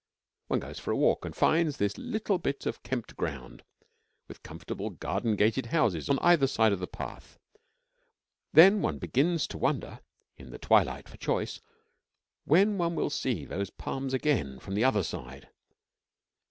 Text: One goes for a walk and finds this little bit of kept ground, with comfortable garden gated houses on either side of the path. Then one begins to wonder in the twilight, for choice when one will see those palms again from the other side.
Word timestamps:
One 0.47 0.59
goes 0.61 0.79
for 0.79 0.89
a 0.89 0.97
walk 0.97 1.25
and 1.25 1.35
finds 1.35 1.77
this 1.77 1.95
little 1.95 2.39
bit 2.39 2.65
of 2.65 2.81
kept 2.81 3.15
ground, 3.15 3.61
with 4.27 4.41
comfortable 4.41 4.89
garden 4.89 5.35
gated 5.35 5.67
houses 5.67 6.09
on 6.09 6.17
either 6.23 6.47
side 6.47 6.73
of 6.73 6.79
the 6.79 6.87
path. 6.87 7.37
Then 8.51 8.81
one 8.81 8.97
begins 8.97 9.45
to 9.49 9.59
wonder 9.59 9.99
in 10.37 10.49
the 10.49 10.57
twilight, 10.57 11.07
for 11.07 11.17
choice 11.17 11.61
when 12.45 12.79
one 12.79 12.95
will 12.95 13.11
see 13.11 13.45
those 13.45 13.69
palms 13.69 14.15
again 14.15 14.57
from 14.57 14.73
the 14.73 14.83
other 14.83 15.03
side. 15.03 15.49